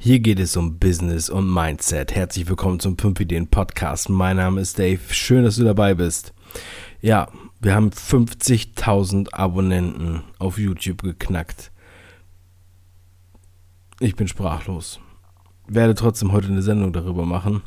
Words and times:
Hier 0.00 0.20
geht 0.20 0.38
es 0.38 0.56
um 0.56 0.78
Business 0.78 1.28
und 1.28 1.52
Mindset. 1.52 2.14
Herzlich 2.14 2.48
willkommen 2.48 2.78
zum 2.78 2.96
5 2.96 3.18
Ideen 3.18 3.48
Podcast. 3.48 4.08
Mein 4.08 4.36
Name 4.36 4.60
ist 4.60 4.78
Dave. 4.78 5.00
Schön, 5.10 5.42
dass 5.42 5.56
du 5.56 5.64
dabei 5.64 5.94
bist. 5.94 6.32
Ja, 7.00 7.26
wir 7.58 7.74
haben 7.74 7.90
50.000 7.90 9.32
Abonnenten 9.32 10.22
auf 10.38 10.56
YouTube 10.56 11.02
geknackt. 11.02 11.72
Ich 13.98 14.14
bin 14.14 14.28
sprachlos. 14.28 15.00
Werde 15.66 15.96
trotzdem 15.96 16.30
heute 16.30 16.46
eine 16.46 16.62
Sendung 16.62 16.92
darüber 16.92 17.26
machen. 17.26 17.62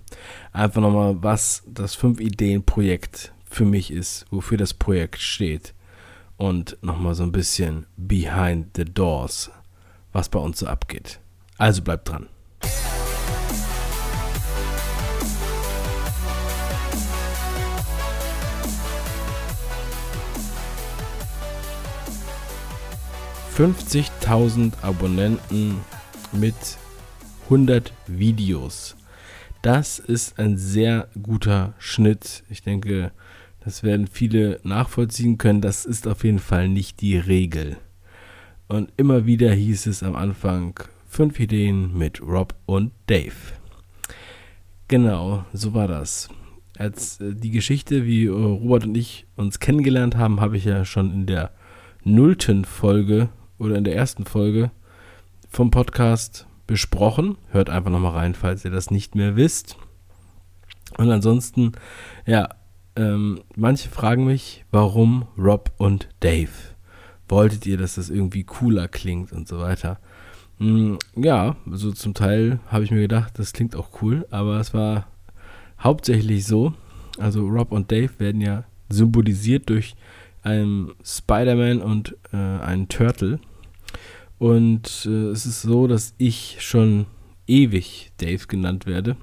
Einfach 0.53 0.79
nochmal, 0.79 1.21
was 1.21 1.63
das 1.67 1.95
5 1.95 2.21
Ideen 2.21 2.63
Projekt 2.63 3.33
für 3.43 3.65
mich 3.65 3.91
ist, 3.91 4.25
wofür 4.31 4.57
das 4.57 4.73
Projekt 4.73 5.19
steht. 5.19 5.73
Und 6.37 6.77
nochmal 6.81 7.13
so 7.13 7.23
ein 7.23 7.33
bisschen 7.33 7.87
behind 7.97 8.77
the 8.77 8.85
doors, 8.85 9.51
was 10.13 10.29
bei 10.29 10.39
uns 10.39 10.59
so 10.59 10.67
abgeht. 10.67 11.19
Also 11.61 11.83
bleibt 11.83 12.09
dran. 12.09 12.27
Fünfzigtausend 23.51 24.83
Abonnenten 24.83 25.81
mit 26.31 26.55
100 27.43 27.93
Videos. 28.07 28.95
Das 29.61 29.99
ist 29.99 30.39
ein 30.39 30.57
sehr 30.57 31.09
guter 31.21 31.75
Schnitt. 31.77 32.43
Ich 32.49 32.63
denke, 32.63 33.11
das 33.63 33.83
werden 33.83 34.07
viele 34.07 34.59
nachvollziehen 34.63 35.37
können. 35.37 35.61
Das 35.61 35.85
ist 35.85 36.07
auf 36.07 36.23
jeden 36.23 36.39
Fall 36.39 36.69
nicht 36.69 37.01
die 37.01 37.17
Regel. 37.17 37.77
Und 38.67 38.91
immer 38.97 39.27
wieder 39.27 39.53
hieß 39.53 39.85
es 39.85 40.01
am 40.01 40.15
Anfang, 40.15 40.79
fünf 41.11 41.41
Ideen 41.41 41.97
mit 41.97 42.21
Rob 42.21 42.55
und 42.65 42.93
Dave. 43.07 43.35
Genau, 44.87 45.43
so 45.51 45.73
war 45.73 45.89
das. 45.89 46.29
Als 46.77 47.19
äh, 47.19 47.35
die 47.35 47.51
Geschichte, 47.51 48.05
wie 48.05 48.27
äh, 48.27 48.29
Robert 48.29 48.85
und 48.85 48.95
ich 48.95 49.27
uns 49.35 49.59
kennengelernt 49.59 50.15
haben, 50.15 50.39
habe 50.39 50.55
ich 50.55 50.63
ja 50.63 50.85
schon 50.85 51.11
in 51.13 51.25
der 51.25 51.51
nullten 52.05 52.63
Folge 52.63 53.27
oder 53.57 53.75
in 53.75 53.83
der 53.83 53.93
ersten 53.93 54.23
Folge 54.23 54.71
vom 55.49 55.69
Podcast 55.69 56.47
besprochen. 56.65 57.35
Hört 57.49 57.69
einfach 57.69 57.91
nochmal 57.91 58.13
rein, 58.13 58.33
falls 58.33 58.63
ihr 58.63 58.71
das 58.71 58.89
nicht 58.89 59.13
mehr 59.13 59.35
wisst. 59.35 59.75
Und 60.97 61.11
ansonsten, 61.11 61.73
ja, 62.25 62.47
ähm, 62.95 63.41
manche 63.57 63.89
fragen 63.89 64.23
mich, 64.23 64.63
warum 64.71 65.27
Rob 65.37 65.73
und 65.77 66.07
Dave? 66.21 66.51
Wolltet 67.27 67.65
ihr, 67.65 67.77
dass 67.77 67.95
das 67.95 68.09
irgendwie 68.09 68.45
cooler 68.45 68.87
klingt 68.87 69.33
und 69.33 69.49
so 69.49 69.59
weiter? 69.59 69.99
Hm, 70.61 70.99
ja, 71.15 71.55
also 71.71 71.91
zum 71.91 72.13
Teil 72.13 72.59
habe 72.67 72.83
ich 72.83 72.91
mir 72.91 73.01
gedacht, 73.01 73.39
das 73.39 73.51
klingt 73.51 73.75
auch 73.75 74.03
cool, 74.03 74.27
aber 74.29 74.59
es 74.59 74.75
war 74.75 75.07
hauptsächlich 75.79 76.45
so. 76.45 76.73
Also 77.17 77.47
Rob 77.47 77.71
und 77.71 77.91
Dave 77.91 78.11
werden 78.19 78.41
ja 78.41 78.63
symbolisiert 78.87 79.69
durch 79.69 79.95
einen 80.43 80.91
Spider-Man 81.03 81.81
und 81.81 82.15
äh, 82.31 82.37
einen 82.37 82.87
Turtle. 82.89 83.39
Und 84.37 85.07
äh, 85.07 85.29
es 85.29 85.47
ist 85.47 85.63
so, 85.63 85.87
dass 85.87 86.13
ich 86.19 86.57
schon 86.59 87.07
ewig 87.47 88.11
Dave 88.17 88.45
genannt 88.45 88.85
werde. 88.85 89.17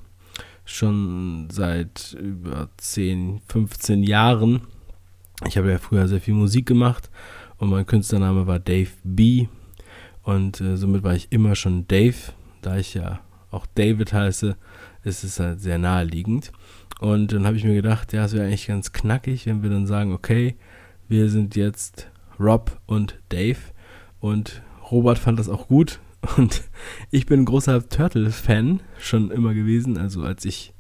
Schon 0.64 1.46
seit 1.52 2.16
über 2.20 2.68
10, 2.78 3.42
15 3.46 4.02
Jahren. 4.02 4.62
Ich 5.46 5.56
habe 5.56 5.70
ja 5.70 5.78
früher 5.78 6.08
sehr 6.08 6.20
viel 6.20 6.34
Musik 6.34 6.66
gemacht 6.66 7.10
und 7.58 7.70
mein 7.70 7.86
Künstlername 7.86 8.48
war 8.48 8.58
Dave 8.58 8.90
B. 9.04 9.46
Und 10.28 10.60
äh, 10.60 10.76
somit 10.76 11.04
war 11.04 11.14
ich 11.14 11.28
immer 11.30 11.56
schon 11.56 11.88
Dave. 11.88 12.34
Da 12.60 12.76
ich 12.76 12.92
ja 12.92 13.20
auch 13.50 13.64
David 13.74 14.12
heiße, 14.12 14.58
ist 15.02 15.24
es 15.24 15.40
halt 15.40 15.62
sehr 15.62 15.78
naheliegend. 15.78 16.52
Und 17.00 17.32
dann 17.32 17.46
habe 17.46 17.56
ich 17.56 17.64
mir 17.64 17.74
gedacht, 17.74 18.12
ja, 18.12 18.26
es 18.26 18.34
wäre 18.34 18.44
eigentlich 18.44 18.66
ganz 18.66 18.92
knackig, 18.92 19.46
wenn 19.46 19.62
wir 19.62 19.70
dann 19.70 19.86
sagen, 19.86 20.12
okay, 20.12 20.56
wir 21.08 21.30
sind 21.30 21.56
jetzt 21.56 22.10
Rob 22.38 22.78
und 22.84 23.18
Dave. 23.30 23.56
Und 24.20 24.60
Robert 24.90 25.18
fand 25.18 25.38
das 25.38 25.48
auch 25.48 25.66
gut. 25.66 25.98
Und 26.36 26.62
ich 27.10 27.24
bin 27.24 27.46
großer 27.46 27.88
Turtle-Fan 27.88 28.80
schon 28.98 29.30
immer 29.30 29.54
gewesen. 29.54 29.96
Also 29.96 30.24
als 30.24 30.44
ich 30.44 30.74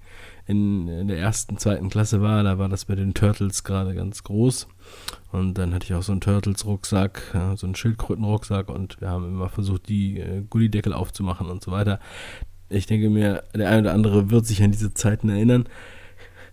in, 0.46 0.88
in, 0.88 1.08
der 1.08 1.18
ersten, 1.18 1.58
zweiten 1.58 1.90
Klasse 1.90 2.22
war, 2.22 2.42
da 2.42 2.58
war 2.58 2.68
das 2.68 2.88
mit 2.88 2.98
den 2.98 3.14
Turtles 3.14 3.64
gerade 3.64 3.94
ganz 3.94 4.24
groß. 4.24 4.68
Und 5.30 5.58
dann 5.58 5.74
hatte 5.74 5.84
ich 5.84 5.94
auch 5.94 6.02
so 6.02 6.12
einen 6.12 6.20
Turtles-Rucksack, 6.20 7.36
so 7.56 7.66
einen 7.66 7.74
Schildkröten-Rucksack 7.74 8.68
und 8.68 9.00
wir 9.00 9.10
haben 9.10 9.26
immer 9.26 9.48
versucht, 9.48 9.88
die 9.88 10.20
äh, 10.20 10.42
Gullideckel 10.48 10.92
aufzumachen 10.92 11.48
und 11.48 11.62
so 11.62 11.70
weiter. 11.70 12.00
Ich 12.70 12.86
denke 12.86 13.10
mir, 13.10 13.44
der 13.54 13.68
eine 13.68 13.82
oder 13.82 13.94
andere 13.94 14.30
wird 14.30 14.46
sich 14.46 14.62
an 14.62 14.72
diese 14.72 14.94
Zeiten 14.94 15.28
erinnern. 15.28 15.68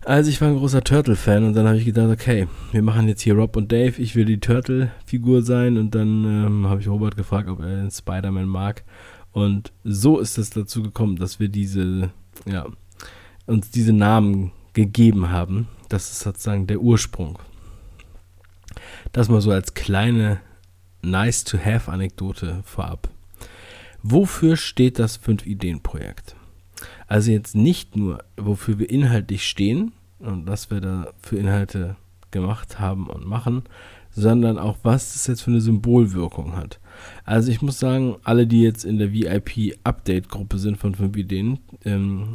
Also 0.05 0.29
ich 0.29 0.39
war 0.39 0.49
ein 0.49 0.57
großer 0.57 0.83
Turtle-Fan 0.83 1.43
und 1.43 1.55
dann 1.55 1.65
habe 1.65 1.77
ich 1.77 1.85
gedacht, 1.85 2.09
okay, 2.09 2.47
wir 2.71 2.83
machen 2.83 3.07
jetzt 3.07 3.21
hier 3.21 3.33
Rob 3.33 3.55
und 3.57 3.71
Dave, 3.71 3.99
ich 3.99 4.15
will 4.15 4.25
die 4.25 4.39
Turtle-Figur 4.39 5.41
sein 5.41 5.79
und 5.79 5.95
dann 5.95 6.23
ähm, 6.25 6.67
habe 6.67 6.79
ich 6.79 6.87
Robert 6.87 7.17
gefragt, 7.17 7.49
ob 7.49 7.59
er 7.59 7.77
den 7.77 7.89
Spider-Man 7.89 8.45
mag. 8.45 8.83
Und 9.31 9.73
so 9.83 10.19
ist 10.19 10.37
es 10.37 10.51
dazu 10.51 10.83
gekommen, 10.83 11.15
dass 11.15 11.39
wir 11.39 11.49
diese, 11.49 12.11
ja, 12.45 12.67
uns 13.45 13.71
diese 13.71 13.93
Namen 13.93 14.51
gegeben 14.73 15.29
haben. 15.29 15.67
Das 15.89 16.11
ist 16.11 16.19
sozusagen 16.21 16.67
der 16.67 16.81
Ursprung. 16.81 17.39
Das 19.11 19.29
mal 19.29 19.41
so 19.41 19.51
als 19.51 19.73
kleine 19.73 20.39
Nice-to-Have-Anekdote 21.01 22.61
vorab. 22.65 23.09
Wofür 24.01 24.57
steht 24.57 24.99
das 24.99 25.19
5-Ideen-Projekt? 25.21 26.35
Also 27.07 27.31
jetzt 27.31 27.55
nicht 27.55 27.95
nur, 27.95 28.23
wofür 28.37 28.79
wir 28.79 28.89
inhaltlich 28.89 29.47
stehen 29.47 29.93
und 30.19 30.47
was 30.47 30.69
wir 30.71 30.81
da 30.81 31.13
für 31.21 31.37
Inhalte 31.37 31.95
gemacht 32.31 32.79
haben 32.79 33.07
und 33.07 33.25
machen, 33.25 33.63
sondern 34.11 34.57
auch, 34.57 34.77
was 34.83 35.13
das 35.13 35.27
jetzt 35.27 35.41
für 35.41 35.51
eine 35.51 35.61
Symbolwirkung 35.61 36.55
hat. 36.55 36.79
Also 37.23 37.51
ich 37.51 37.61
muss 37.61 37.79
sagen, 37.79 38.17
alle, 38.23 38.47
die 38.47 38.61
jetzt 38.61 38.85
in 38.85 38.97
der 38.97 39.13
VIP-Update-Gruppe 39.13 40.57
sind 40.57 40.77
von 40.77 40.95
5 40.95 41.15
Ideen, 41.17 41.59
ähm, 41.83 42.29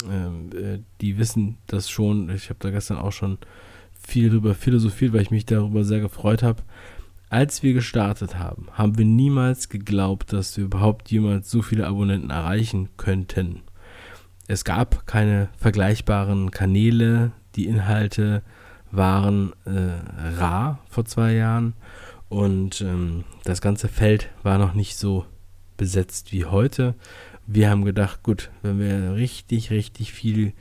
äh, 0.54 0.78
die 1.00 1.18
wissen 1.18 1.58
das 1.66 1.90
schon. 1.90 2.30
Ich 2.30 2.48
habe 2.48 2.58
da 2.60 2.70
gestern 2.70 2.98
auch 2.98 3.12
schon 3.12 3.38
viel 4.00 4.30
darüber 4.30 4.54
philosophiert, 4.54 5.12
weil 5.12 5.22
ich 5.22 5.30
mich 5.30 5.46
darüber 5.46 5.84
sehr 5.84 6.00
gefreut 6.00 6.42
habe. 6.42 6.62
Als 7.28 7.62
wir 7.62 7.74
gestartet 7.74 8.38
haben, 8.38 8.66
haben 8.72 8.98
wir 8.98 9.04
niemals 9.04 9.68
geglaubt, 9.68 10.32
dass 10.32 10.56
wir 10.56 10.64
überhaupt 10.64 11.10
jemals 11.12 11.48
so 11.48 11.62
viele 11.62 11.86
Abonnenten 11.86 12.30
erreichen 12.30 12.88
könnten. 12.96 13.62
Es 14.48 14.64
gab 14.64 15.06
keine 15.06 15.48
vergleichbaren 15.56 16.50
Kanäle, 16.50 17.30
die 17.54 17.66
Inhalte 17.66 18.42
waren 18.90 19.52
äh, 19.64 20.40
rar 20.40 20.80
vor 20.88 21.04
zwei 21.04 21.34
Jahren 21.34 21.74
und 22.30 22.80
ähm, 22.80 23.24
das 23.44 23.60
ganze 23.60 23.88
Feld 23.88 24.30
war 24.42 24.56
noch 24.56 24.72
nicht 24.72 24.96
so 24.96 25.26
besetzt 25.76 26.32
wie 26.32 26.46
heute. 26.46 26.94
Wir 27.46 27.68
haben 27.68 27.84
gedacht, 27.84 28.22
gut, 28.22 28.50
wenn 28.62 28.78
wir 28.78 29.14
richtig, 29.14 29.70
richtig 29.70 30.12
viel 30.12 30.54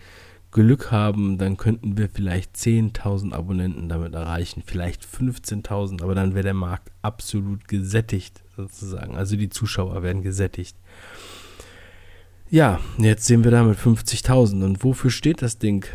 Glück 0.52 0.91
haben, 0.91 1.38
dann 1.38 1.57
könnten 1.57 1.96
wir 1.96 2.09
vielleicht 2.09 2.56
10.000 2.56 3.34
Abonnenten 3.34 3.88
damit 3.88 4.16
erreichen, 4.16 4.63
vielleicht 4.66 5.06
15.000, 5.06 6.02
aber 6.02 6.16
dann 6.16 6.34
wäre 6.34 6.44
der 6.44 6.53
Markt 6.56 6.91
absolut 7.03 7.68
gesättigt 7.68 8.41
sozusagen. 8.57 9.16
Also 9.16 9.36
die 9.36 9.50
Zuschauer 9.50 10.01
werden 10.01 10.24
gesättigt. 10.24 10.75
Ja, 12.50 12.80
jetzt 12.97 13.25
sehen 13.25 13.44
wir 13.44 13.51
da 13.51 13.63
mit 13.63 13.78
50.000. 13.78 14.63
Und 14.63 14.84
wofür 14.84 15.12
steht 15.12 15.44
das 15.44 15.59
Ding? 15.59 15.86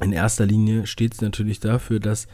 In 0.00 0.12
erster 0.12 0.44
Linie 0.44 0.88
steht 0.88 1.14
es 1.14 1.20
natürlich 1.20 1.60
dafür, 1.60 2.00
dass 2.00 2.26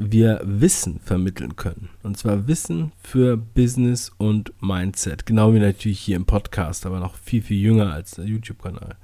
wir 0.00 0.40
Wissen 0.44 1.00
vermitteln 1.04 1.56
können. 1.56 1.90
Und 2.02 2.16
zwar 2.16 2.48
Wissen 2.48 2.92
für 3.02 3.36
Business 3.36 4.10
und 4.16 4.52
Mindset. 4.60 5.26
Genau 5.26 5.52
wie 5.54 5.58
natürlich 5.58 6.00
hier 6.00 6.16
im 6.16 6.26
Podcast, 6.26 6.86
aber 6.86 7.00
noch 7.00 7.16
viel, 7.16 7.42
viel 7.42 7.60
jünger 7.60 7.92
als 7.92 8.12
der 8.12 8.24
YouTube-Kanal. 8.24 8.96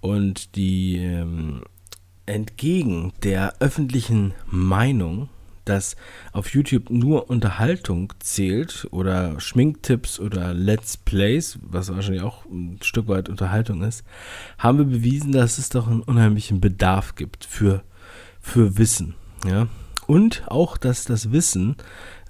Und 0.00 0.56
die 0.56 0.98
ähm, 0.98 1.62
entgegen 2.26 3.12
der 3.22 3.54
öffentlichen 3.60 4.34
Meinung 4.46 5.28
dass 5.66 5.96
auf 6.32 6.54
YouTube 6.54 6.90
nur 6.90 7.28
Unterhaltung 7.28 8.12
zählt 8.20 8.86
oder 8.90 9.38
Schminktipps 9.40 10.18
oder 10.18 10.54
Let's 10.54 10.96
Plays, 10.96 11.58
was 11.62 11.92
wahrscheinlich 11.92 12.22
auch 12.22 12.46
ein 12.46 12.78
Stück 12.82 13.08
weit 13.08 13.28
Unterhaltung 13.28 13.82
ist, 13.82 14.04
haben 14.58 14.78
wir 14.78 14.84
bewiesen, 14.84 15.32
dass 15.32 15.58
es 15.58 15.68
doch 15.68 15.88
einen 15.88 16.02
unheimlichen 16.02 16.60
Bedarf 16.60 17.16
gibt 17.16 17.44
für, 17.44 17.82
für 18.40 18.78
Wissen. 18.78 19.14
Ja? 19.46 19.66
Und 20.06 20.44
auch, 20.48 20.76
dass 20.76 21.04
das 21.04 21.32
Wissen, 21.32 21.76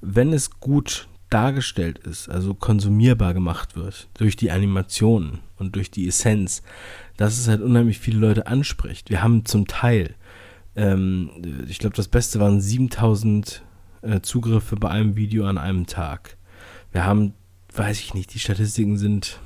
wenn 0.00 0.32
es 0.32 0.61
gut 0.61 1.08
dargestellt 1.31 1.99
ist, 1.99 2.28
also 2.28 2.55
konsumierbar 2.55 3.34
gemacht 3.34 3.76
wird 3.76 4.08
durch 4.14 4.37
die 4.37 4.50
Animationen 4.50 5.40
und 5.56 5.75
durch 5.75 5.90
die 5.90 6.06
Essenz, 6.06 6.62
dass 7.17 7.38
es 7.38 7.49
halt 7.49 7.61
unheimlich 7.61 7.99
viele 7.99 8.19
Leute 8.19 8.46
anspricht. 8.46 9.11
Wir 9.11 9.23
haben 9.23 9.44
zum 9.44 9.67
Teil 9.67 10.14
ähm, 10.76 11.31
ich 11.67 11.78
glaube, 11.78 11.96
das 11.96 12.08
Beste 12.08 12.38
waren 12.38 12.61
7000 12.61 13.62
äh, 14.02 14.20
Zugriffe 14.20 14.76
bei 14.76 14.90
einem 14.90 15.17
Video 15.17 15.46
an 15.46 15.58
einem 15.58 15.87
Tag. 15.87 16.37
Wir 16.93 17.05
haben, 17.05 17.32
weiß 17.75 17.99
ich 18.00 18.14
nicht, 18.14 18.34
die 18.34 18.38
Statistiken 18.38 18.99
sind 18.99 19.40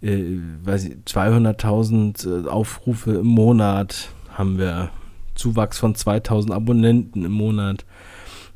äh, 0.00 0.38
200.000 0.66 2.46
äh, 2.46 2.48
Aufrufe 2.48 3.12
im 3.12 3.26
Monat, 3.26 4.08
haben 4.30 4.58
wir 4.58 4.90
Zuwachs 5.34 5.78
von 5.78 5.94
2000 5.94 6.52
Abonnenten 6.52 7.24
im 7.24 7.32
Monat. 7.32 7.84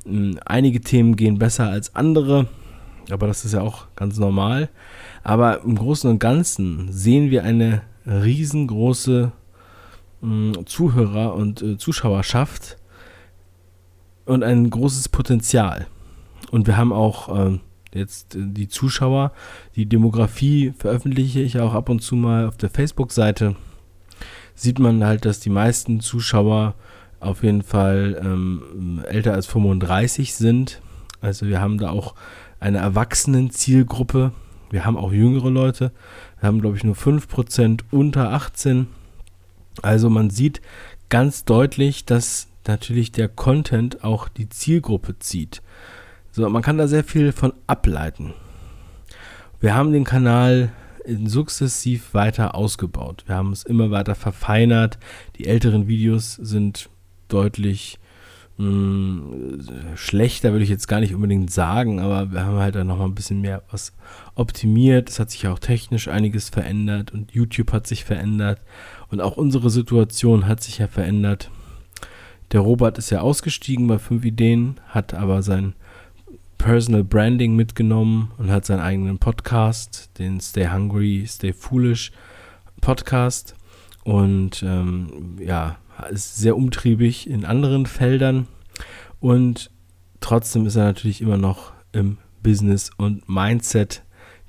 Ähm, 0.06 0.38
einige 0.44 0.80
Themen 0.80 1.16
gehen 1.16 1.38
besser 1.38 1.68
als 1.68 1.94
andere, 1.94 2.46
aber 3.10 3.26
das 3.26 3.44
ist 3.44 3.54
ja 3.54 3.60
auch 3.60 3.86
ganz 3.96 4.18
normal. 4.18 4.68
Aber 5.22 5.62
im 5.62 5.76
Großen 5.76 6.08
und 6.10 6.18
Ganzen 6.18 6.92
sehen 6.92 7.30
wir 7.30 7.44
eine 7.44 7.82
riesengroße 8.06 9.32
äh, 10.22 10.64
Zuhörer- 10.64 11.34
und 11.34 11.62
äh, 11.62 11.78
Zuschauerschaft 11.78 12.76
und 14.24 14.42
ein 14.42 14.70
großes 14.70 15.08
Potenzial. 15.08 15.86
Und 16.50 16.66
wir 16.66 16.76
haben 16.76 16.92
auch 16.92 17.34
äh, 17.36 17.58
jetzt 17.94 18.34
äh, 18.34 18.40
die 18.44 18.68
Zuschauer, 18.68 19.32
die 19.76 19.86
Demografie 19.86 20.72
veröffentliche 20.78 21.40
ich 21.40 21.58
auch 21.60 21.74
ab 21.74 21.88
und 21.88 22.00
zu 22.00 22.16
mal 22.16 22.46
auf 22.46 22.56
der 22.56 22.70
Facebook-Seite. 22.70 23.56
Sieht 24.58 24.80
man 24.80 25.04
halt, 25.04 25.24
dass 25.24 25.38
die 25.38 25.50
meisten 25.50 26.00
Zuschauer 26.00 26.74
auf 27.20 27.44
jeden 27.44 27.62
Fall 27.62 28.20
ähm, 28.20 29.04
älter 29.06 29.32
als 29.32 29.46
35 29.46 30.34
sind. 30.34 30.82
Also 31.20 31.46
wir 31.46 31.60
haben 31.60 31.78
da 31.78 31.90
auch 31.90 32.16
eine 32.58 32.78
Erwachsenen-Zielgruppe. 32.78 34.32
Wir 34.70 34.84
haben 34.84 34.96
auch 34.96 35.12
jüngere 35.12 35.48
Leute. 35.48 35.92
Wir 36.40 36.48
haben, 36.48 36.60
glaube 36.60 36.76
ich, 36.76 36.82
nur 36.82 36.96
5% 36.96 37.82
unter 37.92 38.32
18. 38.32 38.88
Also 39.80 40.10
man 40.10 40.28
sieht 40.28 40.60
ganz 41.08 41.44
deutlich, 41.44 42.04
dass 42.04 42.48
natürlich 42.66 43.12
der 43.12 43.28
Content 43.28 44.02
auch 44.02 44.26
die 44.26 44.48
Zielgruppe 44.48 45.20
zieht. 45.20 45.62
So, 46.32 46.48
man 46.50 46.62
kann 46.62 46.78
da 46.78 46.88
sehr 46.88 47.04
viel 47.04 47.30
von 47.30 47.52
ableiten. 47.68 48.34
Wir 49.60 49.76
haben 49.76 49.92
den 49.92 50.02
Kanal 50.02 50.72
sukzessiv 51.26 52.14
weiter 52.14 52.54
ausgebaut. 52.54 53.24
Wir 53.26 53.36
haben 53.36 53.52
es 53.52 53.62
immer 53.62 53.90
weiter 53.90 54.14
verfeinert. 54.14 54.98
Die 55.36 55.46
älteren 55.46 55.88
Videos 55.88 56.34
sind 56.34 56.90
deutlich 57.28 57.98
mh, 58.58 58.66
hm, 58.66 59.96
schlechter, 59.96 60.52
würde 60.52 60.64
ich 60.64 60.70
jetzt 60.70 60.88
gar 60.88 61.00
nicht 61.00 61.14
unbedingt 61.14 61.50
sagen, 61.50 62.00
aber 62.00 62.32
wir 62.32 62.44
haben 62.44 62.58
halt 62.58 62.74
dann 62.74 62.86
nochmal 62.86 63.08
ein 63.08 63.14
bisschen 63.14 63.40
mehr 63.40 63.62
was 63.70 63.92
optimiert. 64.34 65.08
Es 65.08 65.18
hat 65.18 65.30
sich 65.30 65.46
auch 65.48 65.58
technisch 65.58 66.08
einiges 66.08 66.48
verändert 66.48 67.12
und 67.12 67.32
YouTube 67.32 67.72
hat 67.72 67.86
sich 67.86 68.04
verändert 68.04 68.60
und 69.10 69.20
auch 69.20 69.36
unsere 69.36 69.70
Situation 69.70 70.46
hat 70.46 70.62
sich 70.62 70.78
ja 70.78 70.88
verändert. 70.88 71.50
Der 72.52 72.60
Robert 72.60 72.98
ist 72.98 73.10
ja 73.10 73.20
ausgestiegen 73.20 73.86
bei 73.86 73.98
5 73.98 74.24
Ideen, 74.24 74.80
hat 74.88 75.14
aber 75.14 75.42
sein 75.42 75.74
Personal 76.58 77.04
Branding 77.04 77.56
mitgenommen 77.56 78.32
und 78.36 78.50
hat 78.50 78.66
seinen 78.66 78.80
eigenen 78.80 79.18
Podcast, 79.18 80.10
den 80.18 80.40
Stay 80.40 80.68
Hungry, 80.68 81.24
Stay 81.26 81.52
Foolish 81.52 82.12
Podcast. 82.80 83.54
Und 84.04 84.62
ähm, 84.62 85.36
ja, 85.40 85.76
ist 86.10 86.36
sehr 86.36 86.56
umtriebig 86.56 87.28
in 87.28 87.44
anderen 87.44 87.86
Feldern. 87.86 88.46
Und 89.20 89.70
trotzdem 90.20 90.66
ist 90.66 90.76
er 90.76 90.84
natürlich 90.84 91.20
immer 91.20 91.38
noch 91.38 91.72
im 91.92 92.18
Business 92.42 92.90
und 92.96 93.28
Mindset 93.28 94.02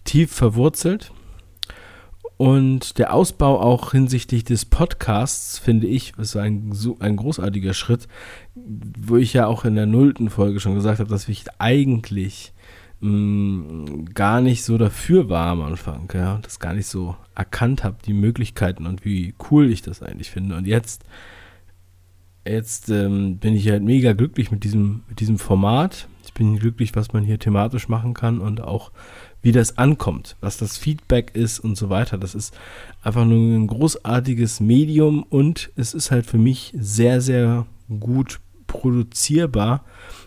tief 0.03 0.31
verwurzelt. 0.31 1.11
Und 2.39 2.99
der 2.99 3.13
Ausbau 3.13 3.59
auch 3.59 3.91
hinsichtlich 3.91 4.45
des 4.45 4.63
Podcasts, 4.63 5.59
finde 5.59 5.87
ich, 5.87 6.13
ist 6.17 6.37
ein, 6.37 6.71
so 6.71 6.95
ein 7.01 7.17
großartiger 7.17 7.73
Schritt, 7.73 8.07
wo 8.55 9.17
ich 9.17 9.33
ja 9.33 9.45
auch 9.45 9.65
in 9.65 9.75
der 9.75 9.85
nullten 9.85 10.29
Folge 10.29 10.61
schon 10.61 10.73
gesagt 10.73 10.99
habe, 10.99 11.09
dass 11.09 11.27
ich 11.27 11.43
eigentlich 11.57 12.53
mh, 13.01 13.09
mm, 13.11 14.05
gar 14.13 14.39
nicht 14.39 14.63
so 14.63 14.77
dafür 14.77 15.27
war 15.27 15.47
am 15.47 15.61
Anfang, 15.63 16.09
ja, 16.13 16.39
das 16.41 16.61
gar 16.61 16.73
nicht 16.73 16.87
so 16.87 17.17
erkannt 17.35 17.83
habe, 17.83 17.97
die 18.05 18.13
Möglichkeiten 18.13 18.85
und 18.85 19.03
wie 19.03 19.33
cool 19.51 19.69
ich 19.69 19.81
das 19.81 20.01
eigentlich 20.01 20.31
finde. 20.31 20.55
Und 20.55 20.65
jetzt, 20.65 21.03
jetzt 22.47 22.87
ähm, 22.87 23.39
bin 23.39 23.53
ich 23.53 23.67
halt 23.67 23.83
mega 23.83 24.13
glücklich 24.13 24.49
mit 24.49 24.63
diesem, 24.63 25.03
mit 25.09 25.19
diesem 25.19 25.39
Format. 25.39 26.07
Ich 26.23 26.33
bin 26.33 26.57
glücklich, 26.57 26.95
was 26.95 27.11
man 27.11 27.25
hier 27.25 27.37
thematisch 27.37 27.89
machen 27.89 28.13
kann 28.13 28.39
und 28.39 28.61
auch 28.61 28.93
wie 29.41 29.51
das 29.51 29.77
ankommt, 29.77 30.35
was 30.41 30.57
das 30.57 30.77
Feedback 30.77 31.31
ist 31.33 31.59
und 31.59 31.77
so 31.77 31.89
weiter. 31.89 32.17
Das 32.17 32.35
ist 32.35 32.53
einfach 33.01 33.25
nur 33.25 33.37
ein 33.37 33.67
großartiges 33.67 34.59
Medium 34.59 35.23
und 35.23 35.71
es 35.75 35.93
ist 35.93 36.11
halt 36.11 36.25
für 36.25 36.37
mich 36.37 36.73
sehr, 36.77 37.21
sehr 37.21 37.65
gut 37.99 38.39
produzierbar 38.67 39.83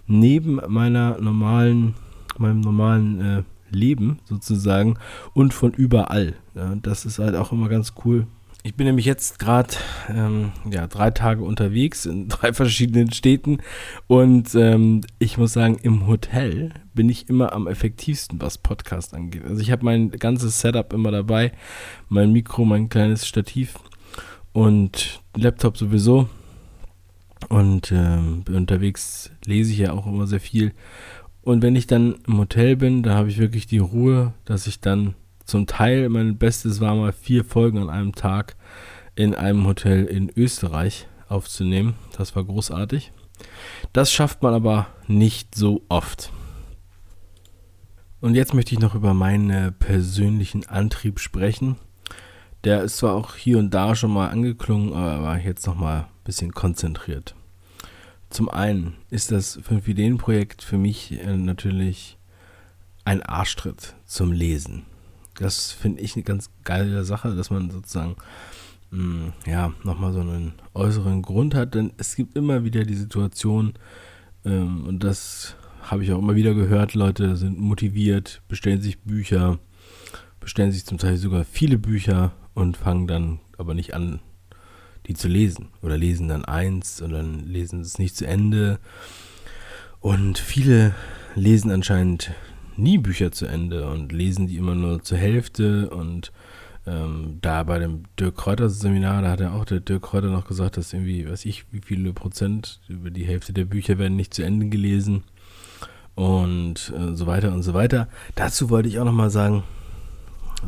neben 0.06 0.60
meiner 0.68 1.20
normalen, 1.20 1.94
meinem 2.38 2.60
normalen 2.60 3.20
äh, 3.20 3.42
Leben 3.70 4.18
sozusagen 4.24 4.98
und 5.34 5.54
von 5.54 5.72
überall. 5.72 6.34
Ja, 6.54 6.74
das 6.76 7.06
ist 7.06 7.18
halt 7.18 7.34
auch 7.36 7.52
immer 7.52 7.68
ganz 7.68 7.94
cool, 8.04 8.26
ich 8.64 8.74
bin 8.74 8.86
nämlich 8.86 9.06
jetzt 9.06 9.38
gerade 9.38 9.74
ähm, 10.08 10.52
ja, 10.70 10.86
drei 10.86 11.10
Tage 11.10 11.42
unterwegs 11.42 12.06
in 12.06 12.28
drei 12.28 12.52
verschiedenen 12.52 13.12
Städten 13.12 13.58
und 14.06 14.54
ähm, 14.54 15.00
ich 15.18 15.38
muss 15.38 15.52
sagen, 15.52 15.78
im 15.82 16.06
Hotel 16.06 16.72
bin 16.94 17.08
ich 17.08 17.28
immer 17.28 17.52
am 17.52 17.66
effektivsten, 17.66 18.40
was 18.40 18.58
Podcast 18.58 19.14
angeht. 19.14 19.44
Also 19.44 19.60
ich 19.60 19.70
habe 19.70 19.84
mein 19.84 20.10
ganzes 20.10 20.60
Setup 20.60 20.92
immer 20.92 21.10
dabei, 21.10 21.52
mein 22.08 22.32
Mikro, 22.32 22.64
mein 22.64 22.88
kleines 22.88 23.26
Stativ 23.26 23.78
und 24.52 25.20
Laptop 25.34 25.76
sowieso. 25.76 26.28
Und 27.48 27.90
ähm, 27.90 28.44
unterwegs 28.48 29.32
lese 29.44 29.72
ich 29.72 29.78
ja 29.78 29.92
auch 29.92 30.06
immer 30.06 30.28
sehr 30.28 30.38
viel. 30.38 30.72
Und 31.42 31.62
wenn 31.62 31.74
ich 31.74 31.88
dann 31.88 32.14
im 32.28 32.38
Hotel 32.38 32.76
bin, 32.76 33.02
da 33.02 33.14
habe 33.14 33.28
ich 33.28 33.38
wirklich 33.38 33.66
die 33.66 33.78
Ruhe, 33.78 34.32
dass 34.44 34.68
ich 34.68 34.80
dann 34.80 35.14
zum 35.44 35.66
Teil, 35.66 36.08
mein 36.08 36.38
Bestes 36.38 36.80
war 36.80 36.94
mal 36.94 37.12
vier 37.12 37.44
Folgen 37.44 37.78
an 37.78 37.90
einem 37.90 38.14
Tag 38.14 38.56
in 39.14 39.34
einem 39.34 39.66
Hotel 39.66 40.04
in 40.04 40.30
Österreich 40.34 41.06
aufzunehmen. 41.28 41.94
Das 42.16 42.34
war 42.36 42.44
großartig. 42.44 43.12
Das 43.92 44.12
schafft 44.12 44.42
man 44.42 44.54
aber 44.54 44.86
nicht 45.06 45.54
so 45.54 45.82
oft. 45.88 46.32
Und 48.20 48.34
jetzt 48.36 48.54
möchte 48.54 48.72
ich 48.72 48.80
noch 48.80 48.94
über 48.94 49.14
meinen 49.14 49.74
persönlichen 49.74 50.66
Antrieb 50.68 51.18
sprechen. 51.18 51.76
Der 52.64 52.82
ist 52.82 52.98
zwar 52.98 53.14
auch 53.14 53.34
hier 53.34 53.58
und 53.58 53.70
da 53.74 53.96
schon 53.96 54.12
mal 54.12 54.28
angeklungen, 54.28 54.92
aber 54.92 55.36
jetzt 55.38 55.66
noch 55.66 55.74
mal 55.74 56.02
ein 56.02 56.06
bisschen 56.24 56.52
konzentriert. 56.52 57.34
Zum 58.30 58.48
einen 58.48 58.94
ist 59.10 59.32
das 59.32 59.60
5-Ideen-Projekt 59.60 60.62
für 60.62 60.78
mich 60.78 61.12
äh, 61.12 61.36
natürlich 61.36 62.16
ein 63.04 63.22
Arschtritt 63.22 63.94
zum 64.06 64.32
Lesen. 64.32 64.86
Das 65.42 65.72
finde 65.72 66.02
ich 66.02 66.14
eine 66.14 66.22
ganz 66.22 66.50
geile 66.64 67.04
Sache, 67.04 67.34
dass 67.34 67.50
man 67.50 67.70
sozusagen 67.70 68.16
mh, 68.90 69.02
mm, 69.02 69.32
ja 69.46 69.72
nochmal 69.82 70.12
so 70.12 70.20
einen 70.20 70.52
äußeren 70.74 71.22
Grund 71.22 71.54
hat, 71.54 71.74
denn 71.74 71.92
es 71.98 72.16
gibt 72.16 72.36
immer 72.36 72.64
wieder 72.64 72.84
die 72.84 72.94
Situation, 72.94 73.74
ähm, 74.44 74.84
und 74.86 75.04
das 75.04 75.56
habe 75.82 76.04
ich 76.04 76.12
auch 76.12 76.18
immer 76.18 76.36
wieder 76.36 76.54
gehört, 76.54 76.94
Leute 76.94 77.36
sind 77.36 77.58
motiviert, 77.58 78.42
bestellen 78.48 78.80
sich 78.80 79.00
Bücher, 79.00 79.58
bestellen 80.40 80.72
sich 80.72 80.84
zum 80.84 80.98
Teil 80.98 81.16
sogar 81.16 81.44
viele 81.44 81.78
Bücher 81.78 82.32
und 82.54 82.76
fangen 82.76 83.06
dann 83.06 83.40
aber 83.58 83.74
nicht 83.74 83.94
an, 83.94 84.20
die 85.06 85.14
zu 85.14 85.28
lesen. 85.28 85.68
Oder 85.82 85.98
lesen 85.98 86.28
dann 86.28 86.44
eins 86.44 87.00
und 87.00 87.10
dann 87.10 87.40
lesen 87.40 87.80
es 87.80 87.98
nicht 87.98 88.16
zu 88.16 88.26
Ende. 88.26 88.78
Und 90.00 90.38
viele 90.38 90.94
lesen 91.34 91.70
anscheinend 91.70 92.32
nie 92.76 92.98
Bücher 92.98 93.32
zu 93.32 93.46
Ende 93.46 93.88
und 93.88 94.12
lesen 94.12 94.46
die 94.46 94.56
immer 94.56 94.74
nur 94.74 95.02
zur 95.02 95.18
Hälfte 95.18 95.90
und 95.90 96.32
ähm, 96.86 97.38
da 97.40 97.62
bei 97.62 97.78
dem 97.78 98.04
Dirk 98.18 98.36
Kräuter 98.36 98.68
Seminar, 98.68 99.22
da 99.22 99.30
hat 99.30 99.40
er 99.40 99.54
auch 99.54 99.64
der 99.64 99.80
Dirk 99.80 100.02
Kräuter 100.02 100.28
noch 100.28 100.46
gesagt, 100.46 100.76
dass 100.76 100.92
irgendwie, 100.92 101.28
weiß 101.28 101.44
ich, 101.44 101.72
wie 101.72 101.80
viele 101.80 102.12
Prozent, 102.12 102.80
über 102.88 103.10
die 103.10 103.24
Hälfte 103.24 103.52
der 103.52 103.64
Bücher 103.64 103.98
werden 103.98 104.16
nicht 104.16 104.34
zu 104.34 104.42
Ende 104.42 104.66
gelesen 104.68 105.22
und 106.14 106.92
äh, 106.96 107.14
so 107.14 107.26
weiter 107.26 107.52
und 107.52 107.62
so 107.62 107.74
weiter. 107.74 108.08
Dazu 108.34 108.68
wollte 108.68 108.88
ich 108.88 108.98
auch 108.98 109.04
nochmal 109.04 109.30
sagen, 109.30 109.62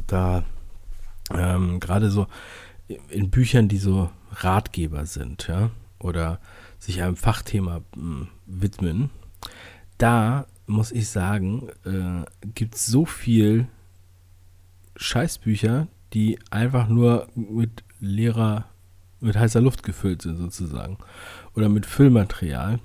da 0.06 0.44
ähm, 1.32 1.80
gerade 1.80 2.10
so 2.10 2.26
in 3.08 3.30
Büchern, 3.30 3.68
die 3.68 3.78
so 3.78 4.10
Ratgeber 4.30 5.06
sind, 5.06 5.48
ja, 5.48 5.70
oder 5.98 6.38
sich 6.78 7.02
einem 7.02 7.16
Fachthema 7.16 7.80
mh, 7.96 8.02
hm, 8.02 8.28
widmen, 8.46 9.10
da 9.98 10.46
muss 10.66 10.92
ich 10.92 11.08
sagen, 11.08 11.68
äh, 11.84 12.24
gibt 12.54 12.76
es 12.76 12.86
so 12.86 13.04
viel 13.04 13.66
Scheißbücher, 14.96 15.88
die 16.12 16.38
einfach 16.50 16.88
nur 16.88 17.28
mit 17.34 17.84
leerer, 18.00 18.66
mit 19.20 19.36
heißer 19.36 19.60
Luft 19.60 19.82
gefüllt 19.82 20.22
sind 20.22 20.36
sozusagen. 20.36 20.98
Oder 21.54 21.68
mit 21.68 21.86
Füllmaterial 21.86 22.78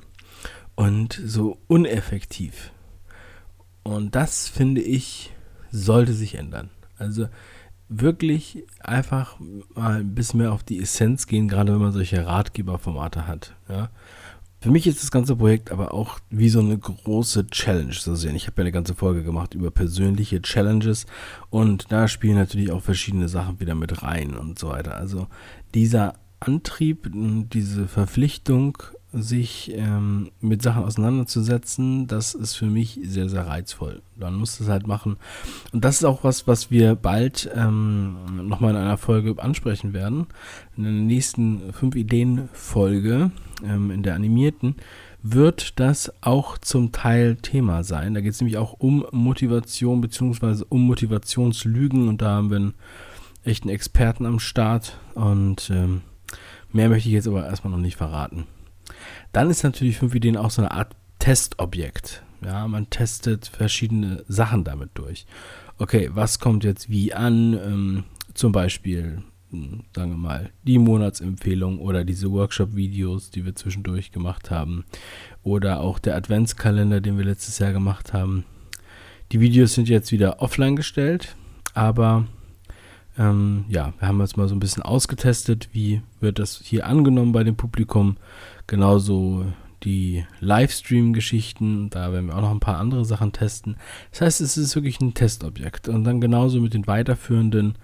und 0.75 1.21
so 1.23 1.57
uneffektiv. 1.67 2.71
Und 3.83 4.15
das 4.15 4.47
finde 4.47 4.81
ich, 4.81 5.31
sollte 5.71 6.13
sich 6.13 6.35
ändern. 6.35 6.69
Also 6.97 7.27
wirklich 7.89 8.63
einfach 8.79 9.37
mal 9.73 9.99
ein 9.99 10.13
bisschen 10.13 10.39
mehr 10.39 10.53
auf 10.53 10.63
die 10.63 10.79
Essenz 10.79 11.27
gehen, 11.27 11.47
gerade 11.47 11.73
wenn 11.73 11.81
man 11.81 11.91
solche 11.91 12.25
Ratgeberformate 12.25 13.27
hat. 13.27 13.55
Ja? 13.67 13.89
Für 14.61 14.71
mich 14.71 14.87
ist 14.87 15.01
das 15.01 15.11
ganze 15.11 15.37
Projekt 15.37 15.71
aber 15.71 15.93
auch 15.93 16.19
wie 16.29 16.49
so 16.49 16.59
eine 16.59 16.77
große 16.77 17.47
Challenge 17.47 17.91
zu 17.91 18.15
sehen. 18.15 18.35
Ich 18.35 18.47
habe 18.47 18.57
ja 18.57 18.63
eine 18.63 18.73
ganze 18.73 18.93
Folge 18.93 19.23
gemacht 19.23 19.53
über 19.53 19.71
persönliche 19.71 20.41
Challenges 20.41 21.05
und 21.49 21.91
da 21.93 22.09
spielen 22.09 22.35
natürlich 22.35 22.71
auch 22.71 22.81
verschiedene 22.83 23.29
Sachen 23.29 23.61
wieder 23.61 23.73
mit 23.73 24.03
rein 24.03 24.35
und 24.35 24.59
so 24.59 24.67
weiter. 24.67 24.95
Also 24.95 25.27
dieser 25.73 26.15
Antrieb, 26.41 27.09
diese 27.13 27.87
Verpflichtung, 27.87 28.77
sich 29.11 29.71
ähm, 29.75 30.29
mit 30.39 30.61
Sachen 30.61 30.83
auseinanderzusetzen, 30.83 32.05
das 32.07 32.35
ist 32.35 32.55
für 32.55 32.67
mich 32.67 32.99
sehr, 33.03 33.27
sehr 33.27 33.47
reizvoll. 33.47 34.01
Man 34.15 34.35
muss 34.35 34.59
das 34.59 34.67
halt 34.67 34.85
machen. 34.85 35.17
Und 35.71 35.83
das 35.83 35.95
ist 35.95 36.03
auch 36.03 36.23
was, 36.23 36.47
was 36.47 36.69
wir 36.69 36.95
bald 36.95 37.49
ähm, 37.55 38.47
nochmal 38.47 38.71
in 38.71 38.77
einer 38.77 38.97
Folge 38.97 39.41
ansprechen 39.41 39.93
werden. 39.93 40.27
In 40.77 40.83
der 40.83 40.93
nächsten 40.93 41.73
5 41.73 41.95
Ideen-Folge, 41.95 43.31
ähm, 43.65 43.89
in 43.89 44.03
der 44.03 44.13
animierten, 44.13 44.75
wird 45.23 45.79
das 45.79 46.13
auch 46.21 46.57
zum 46.57 46.91
Teil 46.91 47.35
Thema 47.37 47.83
sein. 47.83 48.13
Da 48.13 48.21
geht 48.21 48.33
es 48.33 48.41
nämlich 48.41 48.57
auch 48.57 48.73
um 48.73 49.05
Motivation 49.11 50.01
bzw. 50.01 50.63
um 50.69 50.85
Motivationslügen 50.85 52.07
und 52.07 52.21
da 52.21 52.29
haben 52.29 52.49
wir 52.51 52.57
einen 52.57 52.73
echten 53.43 53.69
Experten 53.69 54.25
am 54.25 54.39
Start 54.39 54.97
und 55.15 55.69
ähm, 55.73 56.01
mehr 56.71 56.89
möchte 56.89 57.09
ich 57.09 57.15
jetzt 57.15 57.27
aber 57.27 57.45
erstmal 57.45 57.71
noch 57.71 57.79
nicht 57.79 57.97
verraten. 57.97 58.45
Dann 59.31 59.49
ist 59.49 59.63
natürlich 59.63 59.97
5 59.97 60.15
Ideen 60.15 60.37
auch 60.37 60.51
so 60.51 60.61
eine 60.61 60.71
Art 60.71 60.95
Testobjekt. 61.19 62.23
Ja, 62.43 62.67
man 62.67 62.89
testet 62.89 63.47
verschiedene 63.47 64.23
Sachen 64.27 64.63
damit 64.63 64.91
durch. 64.93 65.25
Okay, 65.77 66.09
was 66.13 66.39
kommt 66.39 66.63
jetzt 66.63 66.89
wie 66.89 67.13
an? 67.13 67.53
Ähm, 67.53 68.03
zum 68.33 68.51
Beispiel, 68.51 69.21
hm, 69.51 69.83
sagen 69.93 70.11
wir 70.11 70.17
mal, 70.17 70.49
die 70.63 70.77
Monatsempfehlung 70.77 71.79
oder 71.79 72.05
diese 72.05 72.31
Workshop-Videos, 72.31 73.31
die 73.31 73.45
wir 73.45 73.55
zwischendurch 73.55 74.11
gemacht 74.11 74.51
haben. 74.51 74.85
Oder 75.43 75.81
auch 75.81 75.99
der 75.99 76.15
Adventskalender, 76.15 77.01
den 77.01 77.17
wir 77.17 77.25
letztes 77.25 77.59
Jahr 77.59 77.73
gemacht 77.73 78.13
haben. 78.13 78.45
Die 79.31 79.41
Videos 79.41 79.73
sind 79.73 79.89
jetzt 79.89 80.11
wieder 80.11 80.41
offline 80.41 80.75
gestellt, 80.75 81.35
aber 81.73 82.25
ähm, 83.17 83.65
ja, 83.67 83.93
wir 83.99 84.07
haben 84.07 84.21
jetzt 84.21 84.37
mal 84.37 84.47
so 84.47 84.55
ein 84.55 84.59
bisschen 84.59 84.81
ausgetestet, 84.81 85.69
wie 85.73 86.01
wird 86.19 86.39
das 86.39 86.61
hier 86.63 86.87
angenommen 86.87 87.33
bei 87.33 87.43
dem 87.43 87.55
Publikum. 87.55 88.17
Genauso 88.69 89.47
die 89.81 90.25
Livestream-Geschichten, 90.41 91.89
da 91.89 92.13
werden 92.13 92.27
wir 92.27 92.37
auch 92.37 92.41
noch 92.41 92.51
ein 92.51 92.59
paar 92.59 92.77
andere 92.77 93.03
Sachen 93.03 93.31
testen. 93.31 93.77
Das 94.11 94.21
heißt, 94.21 94.41
es 94.41 94.57
ist 94.57 94.75
wirklich 94.75 95.01
ein 95.01 95.15
Testobjekt. 95.15 95.89
Und 95.89 96.03
dann 96.03 96.21
genauso 96.21 96.61
mit 96.61 96.75
den 96.75 96.85
weiterführenden 96.85 97.79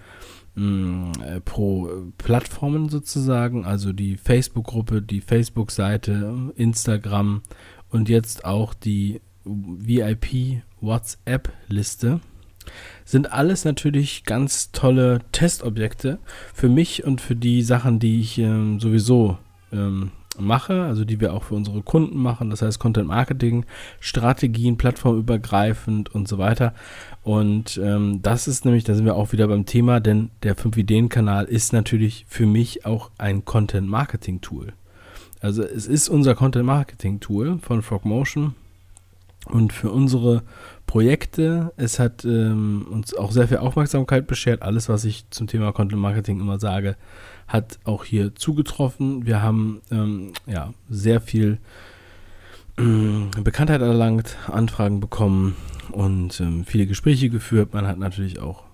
mh, 0.54 0.64
mm, 0.64 1.12
äh, 1.22 1.40
pro 1.40 1.90
Plattformen 2.18 2.88
sozusagen, 2.88 3.64
also 3.64 3.92
die 3.92 4.16
Facebook-Gruppe, 4.16 5.02
die 5.02 5.20
Facebook-Seite, 5.20 6.52
Instagram 6.54 7.42
und 7.90 8.08
jetzt 8.08 8.44
auch 8.44 8.72
die 8.72 9.20
VIP 9.44 10.62
WhatsApp-Liste 10.80 12.20
sind 13.04 13.32
alles 13.32 13.64
natürlich 13.64 14.22
ganz 14.22 14.70
tolle 14.70 15.18
Testobjekte 15.32 16.20
für 16.54 16.68
mich 16.68 17.02
und 17.02 17.20
für 17.20 17.34
die 17.34 17.62
Sachen, 17.62 17.98
die 17.98 18.20
ich 18.20 18.38
ähm, 18.38 18.78
sowieso 18.78 19.38
ähm, 19.72 20.12
mache, 20.38 20.82
also 20.82 21.04
die 21.04 21.20
wir 21.20 21.32
auch 21.32 21.44
für 21.44 21.54
unsere 21.54 21.82
Kunden 21.82 22.18
machen, 22.18 22.50
das 22.50 22.62
heißt 22.62 22.78
Content 22.78 23.08
Marketing, 23.08 23.64
Strategien, 24.00 24.76
plattformübergreifend 24.76 26.14
und 26.14 26.28
so 26.28 26.38
weiter. 26.38 26.74
Und 27.22 27.80
ähm, 27.82 28.20
das 28.22 28.48
ist 28.48 28.64
nämlich, 28.64 28.84
da 28.84 28.94
sind 28.94 29.04
wir 29.04 29.16
auch 29.16 29.32
wieder 29.32 29.48
beim 29.48 29.66
Thema, 29.66 30.00
denn 30.00 30.30
der 30.42 30.56
5-Ideen-Kanal 30.56 31.46
ist 31.46 31.72
natürlich 31.72 32.26
für 32.28 32.46
mich 32.46 32.86
auch 32.86 33.10
ein 33.18 33.44
Content 33.44 33.88
Marketing 33.88 34.40
Tool. 34.40 34.72
Also 35.40 35.62
es 35.62 35.86
ist 35.86 36.08
unser 36.08 36.34
Content 36.34 36.64
Marketing 36.64 37.20
Tool 37.20 37.58
von 37.58 37.82
Frogmotion 37.82 38.54
und 39.46 39.72
für 39.72 39.90
unsere 39.90 40.42
Projekte, 40.86 41.72
es 41.76 41.98
hat 41.98 42.24
ähm, 42.24 42.86
uns 42.90 43.14
auch 43.14 43.32
sehr 43.32 43.48
viel 43.48 43.58
Aufmerksamkeit 43.58 44.26
beschert. 44.26 44.62
Alles, 44.62 44.88
was 44.88 45.04
ich 45.04 45.28
zum 45.30 45.46
Thema 45.46 45.72
Content 45.72 46.00
Marketing 46.00 46.40
immer 46.40 46.58
sage, 46.58 46.96
hat 47.48 47.78
auch 47.84 48.04
hier 48.04 48.34
zugetroffen. 48.34 49.26
Wir 49.26 49.42
haben 49.42 49.80
ähm, 49.90 50.32
ja, 50.46 50.72
sehr 50.88 51.20
viel 51.20 51.58
ähm, 52.78 53.30
Bekanntheit 53.42 53.80
erlangt, 53.80 54.36
Anfragen 54.48 55.00
bekommen 55.00 55.56
und 55.92 56.40
ähm, 56.40 56.64
viele 56.64 56.86
Gespräche 56.86 57.30
geführt. 57.30 57.72
Man 57.72 57.86
hat 57.86 57.98
natürlich 57.98 58.40
auch, 58.40 58.64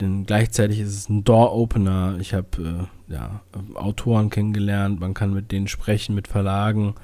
denn 0.00 0.26
gleichzeitig 0.26 0.80
ist 0.80 0.96
es 0.96 1.08
ein 1.08 1.24
Door-Opener. 1.24 2.16
Ich 2.20 2.34
habe 2.34 2.88
äh, 3.08 3.12
ja, 3.12 3.40
Autoren 3.74 4.30
kennengelernt, 4.30 5.00
man 5.00 5.14
kann 5.14 5.32
mit 5.32 5.52
denen 5.52 5.68
sprechen, 5.68 6.14
mit 6.14 6.28
Verlagen 6.28 6.94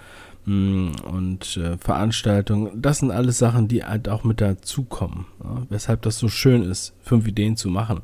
und 0.47 1.57
äh, 1.57 1.77
Veranstaltungen. 1.79 2.81
Das 2.81 2.99
sind 2.99 3.11
alles 3.11 3.39
Sachen, 3.39 3.67
die 3.67 3.83
halt 3.83 4.09
auch 4.09 4.23
mit 4.23 4.41
dazukommen. 4.41 5.27
Ja? 5.43 5.63
Weshalb 5.69 6.03
das 6.03 6.19
so 6.19 6.29
schön 6.29 6.63
ist, 6.63 6.95
fünf 7.01 7.27
Ideen 7.27 7.57
zu 7.57 7.69
machen. 7.69 8.03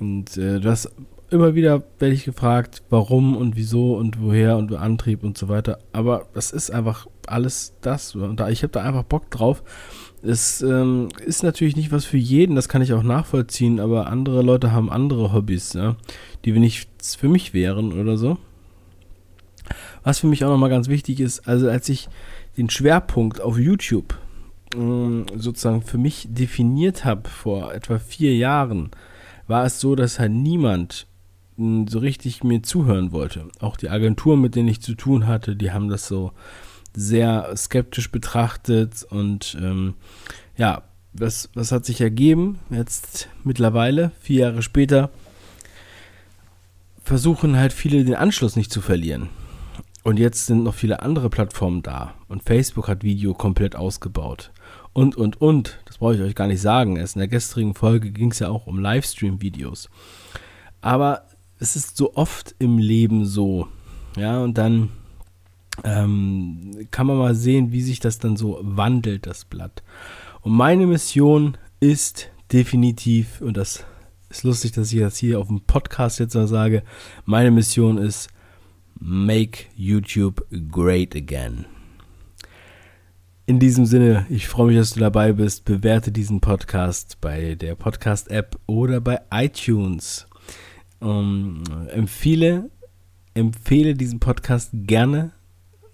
Und 0.00 0.36
äh, 0.38 0.58
das 0.60 0.90
immer 1.30 1.54
wieder 1.54 1.82
werde 1.98 2.14
ich 2.14 2.24
gefragt, 2.24 2.82
warum 2.90 3.36
und 3.36 3.56
wieso 3.56 3.96
und 3.96 4.22
woher 4.22 4.56
und 4.56 4.72
Antrieb 4.74 5.22
und 5.22 5.36
so 5.36 5.48
weiter. 5.48 5.78
Aber 5.92 6.26
das 6.32 6.50
ist 6.50 6.70
einfach 6.70 7.06
alles 7.26 7.74
das. 7.80 8.14
Und 8.14 8.40
da, 8.40 8.48
ich 8.48 8.62
habe 8.62 8.72
da 8.72 8.82
einfach 8.82 9.02
Bock 9.02 9.30
drauf. 9.30 9.62
Es 10.22 10.62
ähm, 10.62 11.08
ist 11.26 11.42
natürlich 11.42 11.76
nicht 11.76 11.92
was 11.92 12.06
für 12.06 12.16
jeden, 12.16 12.56
das 12.56 12.70
kann 12.70 12.80
ich 12.80 12.94
auch 12.94 13.02
nachvollziehen, 13.02 13.78
aber 13.78 14.06
andere 14.06 14.40
Leute 14.40 14.72
haben 14.72 14.90
andere 14.90 15.34
Hobbys, 15.34 15.74
ja, 15.74 15.96
die 16.46 16.52
nichts 16.52 17.14
für 17.14 17.28
mich 17.28 17.52
wären 17.52 17.92
oder 17.92 18.16
so. 18.16 18.38
Was 20.04 20.20
für 20.20 20.26
mich 20.26 20.44
auch 20.44 20.50
nochmal 20.50 20.70
ganz 20.70 20.88
wichtig 20.88 21.18
ist, 21.20 21.48
also 21.48 21.68
als 21.68 21.88
ich 21.88 22.08
den 22.56 22.70
Schwerpunkt 22.70 23.40
auf 23.40 23.58
YouTube 23.58 24.14
ähm, 24.76 25.26
sozusagen 25.34 25.82
für 25.82 25.98
mich 25.98 26.28
definiert 26.30 27.04
habe 27.04 27.28
vor 27.28 27.72
etwa 27.74 27.98
vier 27.98 28.36
Jahren, 28.36 28.90
war 29.48 29.64
es 29.64 29.80
so, 29.80 29.94
dass 29.94 30.18
halt 30.18 30.32
niemand 30.32 31.06
so 31.56 31.98
richtig 32.00 32.42
mir 32.42 32.62
zuhören 32.62 33.12
wollte. 33.12 33.48
Auch 33.60 33.76
die 33.76 33.88
Agenturen, 33.88 34.40
mit 34.40 34.56
denen 34.56 34.68
ich 34.68 34.80
zu 34.80 34.94
tun 34.94 35.26
hatte, 35.26 35.54
die 35.54 35.70
haben 35.70 35.88
das 35.88 36.06
so 36.06 36.32
sehr 36.94 37.56
skeptisch 37.56 38.10
betrachtet 38.10 39.04
und 39.08 39.56
ähm, 39.60 39.94
ja, 40.56 40.82
was, 41.12 41.48
was 41.54 41.70
hat 41.70 41.84
sich 41.84 42.00
ergeben? 42.00 42.58
Jetzt 42.70 43.28
mittlerweile, 43.44 44.10
vier 44.20 44.40
Jahre 44.40 44.62
später, 44.62 45.10
versuchen 47.04 47.56
halt 47.56 47.72
viele 47.72 48.04
den 48.04 48.16
Anschluss 48.16 48.56
nicht 48.56 48.72
zu 48.72 48.80
verlieren. 48.80 49.28
Und 50.04 50.18
jetzt 50.18 50.46
sind 50.46 50.62
noch 50.62 50.74
viele 50.74 51.00
andere 51.00 51.30
Plattformen 51.30 51.82
da. 51.82 52.14
Und 52.28 52.42
Facebook 52.42 52.88
hat 52.88 53.02
Video 53.02 53.32
komplett 53.32 53.74
ausgebaut. 53.74 54.52
Und, 54.92 55.16
und, 55.16 55.40
und. 55.40 55.78
Das 55.86 55.98
brauche 55.98 56.14
ich 56.14 56.20
euch 56.20 56.34
gar 56.34 56.46
nicht 56.46 56.60
sagen. 56.60 56.96
Erst 56.96 57.16
in 57.16 57.20
der 57.20 57.28
gestrigen 57.28 57.74
Folge 57.74 58.10
ging 58.10 58.30
es 58.30 58.38
ja 58.38 58.50
auch 58.50 58.66
um 58.66 58.78
Livestream-Videos. 58.78 59.88
Aber 60.82 61.22
es 61.58 61.74
ist 61.74 61.96
so 61.96 62.14
oft 62.14 62.54
im 62.58 62.76
Leben 62.76 63.24
so. 63.24 63.66
Ja, 64.16 64.42
und 64.42 64.58
dann 64.58 64.90
ähm, 65.84 66.86
kann 66.90 67.06
man 67.06 67.16
mal 67.16 67.34
sehen, 67.34 67.72
wie 67.72 67.82
sich 67.82 67.98
das 67.98 68.18
dann 68.18 68.36
so 68.36 68.60
wandelt, 68.62 69.26
das 69.26 69.46
Blatt. 69.46 69.82
Und 70.42 70.52
meine 70.52 70.86
Mission 70.86 71.56
ist 71.80 72.28
definitiv, 72.52 73.40
und 73.40 73.56
das 73.56 73.84
ist 74.28 74.42
lustig, 74.42 74.72
dass 74.72 74.92
ich 74.92 75.00
das 75.00 75.16
hier 75.16 75.40
auf 75.40 75.48
dem 75.48 75.62
Podcast 75.62 76.18
jetzt 76.18 76.34
mal 76.34 76.46
sage, 76.46 76.82
meine 77.24 77.50
Mission 77.50 77.96
ist, 77.96 78.28
make 79.00 79.66
YouTube 79.76 80.44
great 80.70 81.14
again. 81.14 81.66
In 83.46 83.58
diesem 83.58 83.84
Sinne, 83.84 84.24
ich 84.30 84.48
freue 84.48 84.68
mich, 84.68 84.76
dass 84.76 84.92
du 84.92 85.00
dabei 85.00 85.32
bist. 85.32 85.66
Bewerte 85.66 86.10
diesen 86.10 86.40
Podcast 86.40 87.20
bei 87.20 87.54
der 87.56 87.74
Podcast-App 87.74 88.58
oder 88.66 89.02
bei 89.02 89.20
iTunes. 89.30 90.26
Ähm, 91.02 91.62
empfehle, 91.88 92.70
empfehle 93.34 93.94
diesen 93.94 94.18
Podcast 94.18 94.70
gerne 94.72 95.32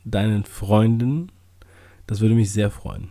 deinen 0.04 0.45
Freunden. 0.45 1.33
Das 2.07 2.21
würde 2.21 2.37
mich 2.37 2.52
sehr 2.52 2.71
freuen. 2.71 3.11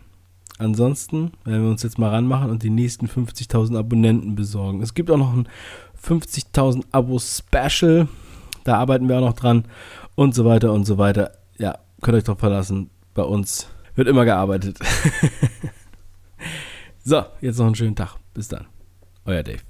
Ansonsten 0.56 1.32
werden 1.44 1.64
wir 1.64 1.70
uns 1.70 1.82
jetzt 1.82 1.98
mal 1.98 2.10
ranmachen 2.10 2.50
und 2.50 2.62
die 2.62 2.70
nächsten 2.70 3.06
50.000 3.06 3.78
Abonnenten 3.78 4.36
besorgen. 4.36 4.82
Es 4.82 4.94
gibt 4.94 5.10
auch 5.10 5.16
noch 5.16 5.34
ein 5.34 5.48
50.000 6.02 6.84
Abo-Special. 6.92 8.08
Da 8.64 8.76
arbeiten 8.76 9.08
wir 9.08 9.16
auch 9.16 9.20
noch 9.20 9.34
dran 9.34 9.64
und 10.14 10.34
so 10.34 10.44
weiter 10.44 10.72
und 10.72 10.84
so 10.84 10.98
weiter. 10.98 11.32
Ja, 11.58 11.78
könnt 12.02 12.16
euch 12.16 12.24
drauf 12.24 12.38
verlassen. 12.38 12.90
Bei 13.14 13.22
uns 13.22 13.68
wird 13.94 14.08
immer 14.08 14.24
gearbeitet. 14.24 14.78
so, 17.04 17.22
jetzt 17.40 17.58
noch 17.58 17.66
einen 17.66 17.74
schönen 17.74 17.96
Tag. 17.96 18.16
Bis 18.34 18.48
dann. 18.48 18.66
Euer 19.24 19.42
Dave. 19.42 19.60